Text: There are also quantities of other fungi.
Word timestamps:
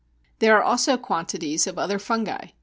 There 0.39 0.57
are 0.57 0.63
also 0.63 0.97
quantities 0.97 1.67
of 1.67 1.77
other 1.77 1.99
fungi. 1.99 2.47